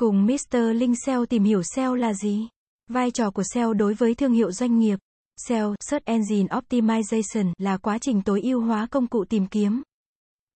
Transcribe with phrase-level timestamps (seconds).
[0.00, 0.56] Cùng Mr.
[0.74, 2.48] Linh SEO tìm hiểu SEO là gì?
[2.88, 4.98] Vai trò của SEO đối với thương hiệu doanh nghiệp.
[5.36, 9.82] SEO, Search Engine Optimization, là quá trình tối ưu hóa công cụ tìm kiếm.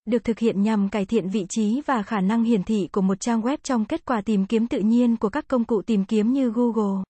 [0.05, 3.21] Được thực hiện nhằm cải thiện vị trí và khả năng hiển thị của một
[3.21, 6.33] trang web trong kết quả tìm kiếm tự nhiên của các công cụ tìm kiếm
[6.33, 7.05] như Google,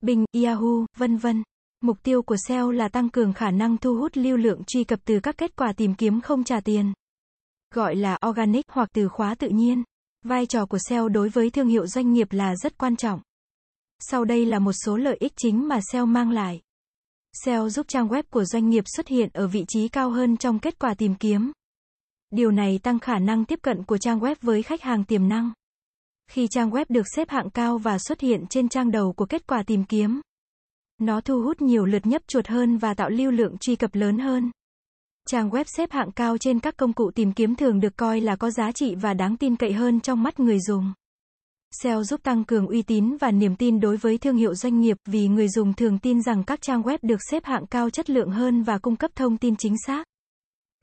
[0.00, 1.42] Bing, Yahoo, vân vân.
[1.80, 5.00] Mục tiêu của SEO là tăng cường khả năng thu hút lưu lượng truy cập
[5.04, 6.92] từ các kết quả tìm kiếm không trả tiền.
[7.74, 9.82] Gọi là organic hoặc từ khóa tự nhiên.
[10.24, 13.20] Vai trò của SEO đối với thương hiệu doanh nghiệp là rất quan trọng.
[13.98, 16.60] Sau đây là một số lợi ích chính mà SEO mang lại.
[17.32, 20.58] SEO giúp trang web của doanh nghiệp xuất hiện ở vị trí cao hơn trong
[20.58, 21.52] kết quả tìm kiếm.
[22.30, 25.52] Điều này tăng khả năng tiếp cận của trang web với khách hàng tiềm năng.
[26.30, 29.46] Khi trang web được xếp hạng cao và xuất hiện trên trang đầu của kết
[29.46, 30.20] quả tìm kiếm,
[30.98, 34.18] nó thu hút nhiều lượt nhấp chuột hơn và tạo lưu lượng truy cập lớn
[34.18, 34.50] hơn.
[35.28, 38.36] Trang web xếp hạng cao trên các công cụ tìm kiếm thường được coi là
[38.36, 40.92] có giá trị và đáng tin cậy hơn trong mắt người dùng.
[41.82, 44.96] SEO giúp tăng cường uy tín và niềm tin đối với thương hiệu doanh nghiệp
[45.04, 48.30] vì người dùng thường tin rằng các trang web được xếp hạng cao chất lượng
[48.30, 50.04] hơn và cung cấp thông tin chính xác.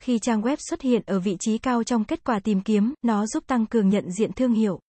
[0.02, 3.26] Khi trang web xuất hiện ở vị trí cao trong kết quả tìm kiếm, nó
[3.26, 4.80] giúp tăng cường nhận diện thương hiệu.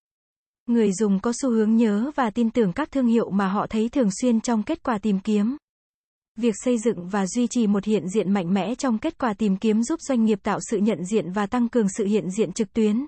[0.65, 3.89] Người dùng có xu hướng nhớ và tin tưởng các thương hiệu mà họ thấy
[3.89, 5.57] thường xuyên trong kết quả tìm kiếm.
[6.35, 9.57] Việc xây dựng và duy trì một hiện diện mạnh mẽ trong kết quả tìm
[9.57, 12.73] kiếm giúp doanh nghiệp tạo sự nhận diện và tăng cường sự hiện diện trực
[12.73, 13.05] tuyến.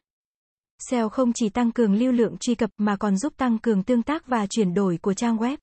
[0.89, 4.03] SEO không chỉ tăng cường lưu lượng truy cập mà còn giúp tăng cường tương
[4.03, 5.57] tác và chuyển đổi của trang web.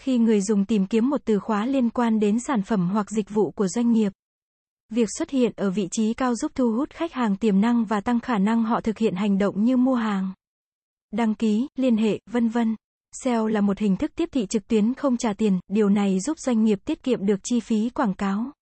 [0.00, 3.30] Khi người dùng tìm kiếm một từ khóa liên quan đến sản phẩm hoặc dịch
[3.30, 4.12] vụ của doanh nghiệp,
[4.90, 8.00] việc xuất hiện ở vị trí cao giúp thu hút khách hàng tiềm năng và
[8.00, 10.32] tăng khả năng họ thực hiện hành động như mua hàng,
[11.12, 12.76] đăng ký, liên hệ, vân vân.
[13.22, 16.38] SEO là một hình thức tiếp thị trực tuyến không trả tiền, điều này giúp
[16.38, 18.52] doanh nghiệp tiết kiệm được chi phí quảng cáo.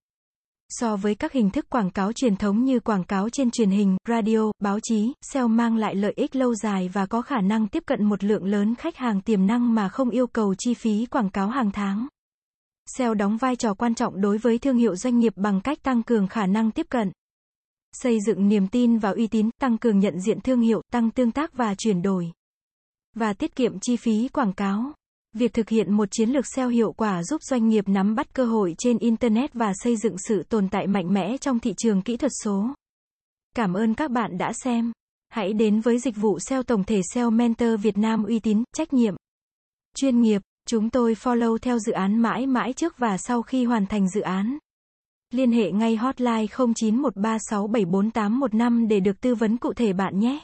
[0.69, 3.97] So với các hình thức quảng cáo truyền thống như quảng cáo trên truyền hình,
[4.09, 7.83] radio, báo chí, SEO mang lại lợi ích lâu dài và có khả năng tiếp
[7.87, 11.31] cận một lượng lớn khách hàng tiềm năng mà không yêu cầu chi phí quảng
[11.31, 12.07] cáo hàng tháng.
[12.97, 16.03] SEO đóng vai trò quan trọng đối với thương hiệu doanh nghiệp bằng cách tăng
[16.03, 17.13] cường khả năng tiếp cận,
[17.93, 21.31] xây dựng niềm tin và uy tín, tăng cường nhận diện thương hiệu, tăng tương
[21.31, 22.33] tác và chuyển đổi
[23.15, 24.93] và tiết kiệm chi phí quảng cáo.
[25.33, 28.45] Việc thực hiện một chiến lược SEO hiệu quả giúp doanh nghiệp nắm bắt cơ
[28.45, 32.17] hội trên Internet và xây dựng sự tồn tại mạnh mẽ trong thị trường kỹ
[32.17, 32.69] thuật số.
[33.57, 34.93] Cảm ơn các bạn đã xem.
[35.29, 38.93] Hãy đến với dịch vụ SEO tổng thể SEO Mentor Việt Nam uy tín, trách
[38.93, 39.15] nhiệm,
[39.97, 40.43] chuyên nghiệp.
[40.69, 44.21] Chúng tôi follow theo dự án mãi mãi trước và sau khi hoàn thành dự
[44.21, 44.59] án.
[45.31, 50.41] Liên hệ ngay hotline 0913674815 để được tư vấn cụ thể bạn nhé.